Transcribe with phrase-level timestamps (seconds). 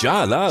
[0.00, 0.50] じゃら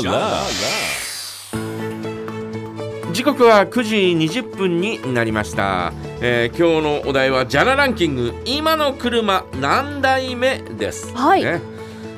[3.12, 11.12] 時刻は9時20分になりました、えー今日のお題はジャラランキング今の車何台目です。
[11.16, 11.42] はい。
[11.42, 11.60] ね。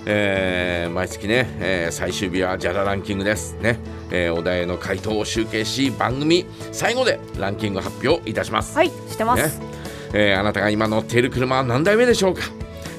[0.05, 3.55] えー毎月ね、えー最終日はジャラランキングです。
[3.62, 3.79] ね、
[4.11, 8.77] えーお題への回答を集計し番組最後でランキング発表いたします。
[8.77, 9.67] はいしてます、ね。
[10.12, 12.43] えーあなたが今乗っている車は何台目でしょうか、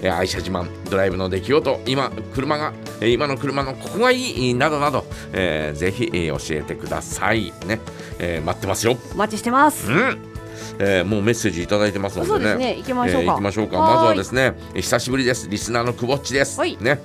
[0.02, 7.80] えー愛車自慢ドライブの出来事今車が、えー今の車のここがいいなどなど、えーぜひ、えー教えてくださいね、
[8.20, 10.18] えー待ってますよお待ちしてますうん
[10.80, 12.36] えーもうメッセージいただいてますのでね。
[12.36, 13.78] そうですね行きましょうかえー行きましょうか。
[13.80, 15.50] まずはですね、えー久しぶりです。
[15.50, 16.60] リスナーのくぼっちです。
[16.60, 17.00] はいね。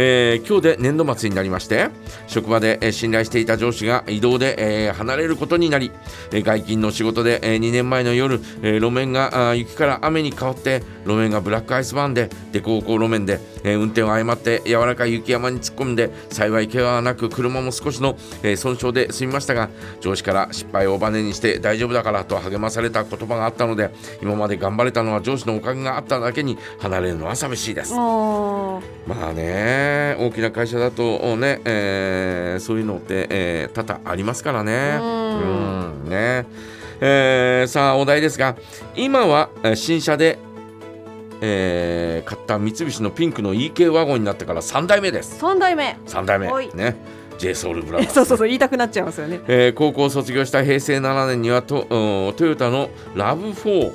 [0.00, 1.88] えー今日で年度末になりまして
[2.28, 5.90] 職場で、えー信頼していた上司が異動で、えー離れることになり、
[6.30, 19.68] えー外勤の仕事で、え2年前の夜、えー路面が雪から雨に変わって路面がブラックアイスバーンで凸凹路面で、えー運転を誤って柔らかい雪山に突っ込んで幸い怪我はなく車も少しの、えー損傷で済みましたが
[20.00, 23.90] 上司から失敗をバネにして大丈夫だからと励まされた言葉があったので
[24.22, 27.94] 今まで頑張れたのは上司のおかげがあっただけに離れるのは寂しいです。
[29.08, 29.87] まあね
[30.18, 34.98] 大きな会社だとね、えーそういうのって、えー多々ありますからね。
[35.00, 36.02] うん。
[36.02, 36.46] うんね。
[37.00, 38.56] えーさあお題ですが
[38.96, 40.38] 今はえー新車で、
[41.40, 45.38] えー買った三菱のピンクの EK ワゴンになってから3代目です。
[45.38, 45.96] 三代目。
[46.06, 46.48] 3代目。
[46.48, 46.68] はい。
[46.74, 46.96] ね。
[47.38, 48.14] j ソ o ルブラザーズ。
[48.14, 49.40] そうそうそう言いたくなっちゃいますよね。
[49.46, 53.94] えー高校を卒業した平成7年にはとうんトヨタのラブ4を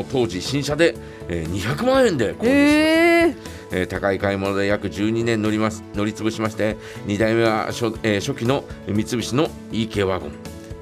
[0.00, 0.94] お当時新車で、
[1.28, 2.48] えー200万円で購入しました。
[2.48, 3.34] へえ
[3.72, 10.32] えー高い買い物で約12年乗ります乗り潰しまして2台目は初,、えー初期の三菱の EK ワゴン、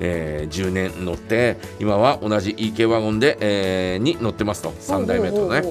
[0.00, 5.62] えー10年乗って今は同じ EK ワゴンで、えーに乗ってますと3台目とね。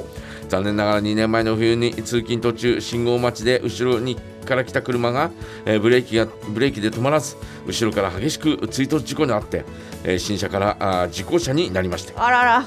[0.49, 5.29] 残念ながら2年前の冬に通勤途中信号待ちで後ろにから来た車が、
[5.65, 7.35] えーブレーキがブレーキで止まらず
[7.67, 9.63] 後ろから激しく追突事故に遭って、
[10.03, 12.65] えー新車からあー事故車になりましたあらら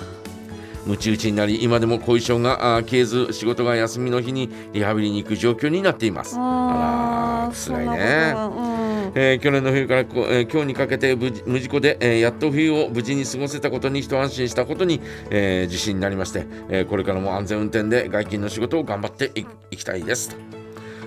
[0.87, 6.37] ムチ打ちになり今でも後遺症が消えず仕事が休みの日にリハビリに行く状況になっています。
[6.39, 8.35] あら辛いね。
[8.35, 9.13] うん。
[9.15, 15.01] えー去年の冬からこ、えー今日にかけて無事故で、えーやっと冬を無事に過ごせたことに一安心したことに、
[15.31, 20.31] えー自信になりまして、えーこれからも安全運転で外勤の仕事を頑張っていいきたいです。
[20.31, 20.37] と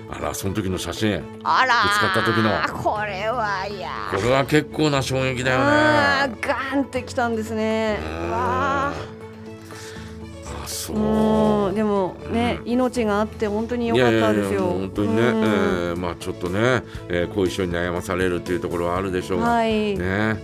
[0.08, 2.82] あらその時の写真あらぶつかった時の。
[2.82, 3.66] これは。
[3.68, 7.98] いやこれは結構な衝撃だよあねーガーンってきたんですね。
[8.22, 8.30] うん。
[8.30, 8.85] わあ
[10.86, 11.68] そーう。
[11.68, 12.72] うんでもねうん。
[12.72, 14.62] 命があって本当に良かったですよ。
[14.62, 15.34] 本当にね、えうん。
[15.34, 19.96] ーまあちょっとね、えー後遺症に悩まされるというところはあるでしょうが、はい。
[19.98, 20.42] ね。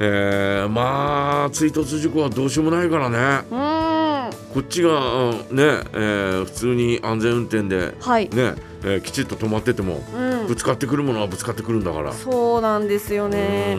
[0.00, 3.46] えーまあ追突事故はどうしようもないからね。
[3.50, 4.30] うん。
[4.54, 8.28] こっちがうんね、えー普通に安全運転ではい。
[8.30, 8.54] ね、
[8.84, 10.46] えーきちっと止まっててもうん。
[10.46, 12.12] ぶつかってくるものはぶつかってくるんだから。
[12.12, 13.76] そうなんですよね。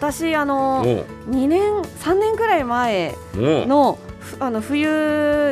[0.00, 1.62] 私あのも2年
[2.02, 4.86] 3年くらい前のふあの冬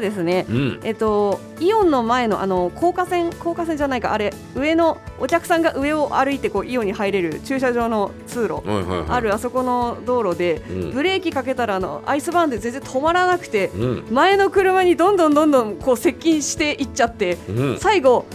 [0.01, 0.47] ですね。
[0.49, 0.81] うん。
[0.83, 10.91] えっと、イオンの前のあの高架線高架線じゃないかあれ上のお客さんが上を歩いてこうイオンに入れる駐車場の通路、はいはいはい、あるあそこの道路で、うん。
[10.93, 14.07] ブレーキかけたらあのアイスバーンで全然止まらなくてうん。
[14.11, 17.79] 前の車にどんどんどんどんこう接近していっちゃってうん。
[17.79, 18.27] 最後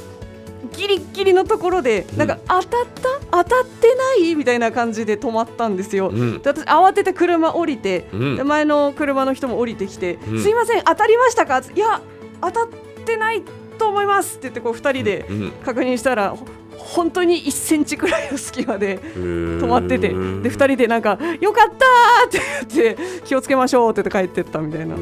[0.77, 2.17] ギリギリのところでうん。
[2.19, 2.83] なんか当たった？
[3.29, 4.35] 当たってない？
[4.35, 6.09] みたいな感じで止まったんですよ。
[6.09, 6.41] うん。
[6.41, 8.35] で私慌てて車降りて、うん。
[8.37, 11.61] で前の車の人も降りてきて、うんすいません当たりましたか？
[11.75, 12.01] いや
[12.41, 12.69] 当たっ
[13.05, 13.43] てない
[13.77, 15.51] と思いますって言ってこう2人でうん。
[15.65, 16.45] 確認したら、ほ
[16.77, 24.95] 本当に1センチくらいの隙間で止止まってて、で2人でなんかよかったーって言って気をつけましょうって言って帰ってったみたいな。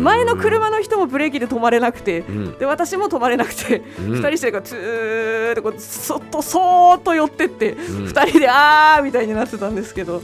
[0.00, 2.58] 前の車の人もブレーキで止まれなくて、うん。
[2.58, 4.12] で私も止まれなくて、うん。
[4.14, 7.76] 2人してこうツーってこうそっとそーっと寄ってって、ん。
[7.76, 10.20] 2人であーみたいになってたんですけど、は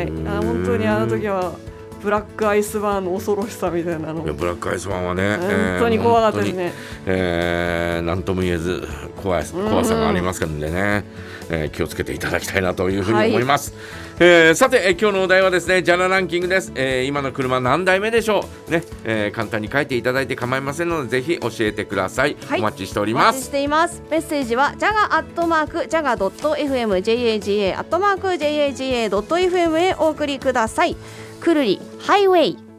[0.00, 1.52] い、あ本当にあの時は
[2.02, 4.22] ブラックアイスバーンの恐ろしさみたいなの。
[4.22, 5.48] ブラックアイスバーンはね、本
[5.80, 6.72] 当に怖かったですね。
[7.06, 8.86] えーなんとも言えず
[9.22, 11.04] 怖い怖さがありますのでね、
[11.50, 13.72] えー気をつけていただきたいなというふうに思います、
[14.18, 18.70] えーさて、えー今日のお題はですねジャラランキングです、えー今の車何台目でしょう。
[18.70, 22.60] ね、えー簡単に書いていただいて構いませんのでぜひ教えてください、はい。
[22.60, 24.02] お待ちしておりおますしています。
[24.10, 30.96] メッセージはジャガアットマークジャガドット FM JAGA アットマーク JAGA ドット FM へお送りください
[31.42, 32.71] くるりハイウェイ。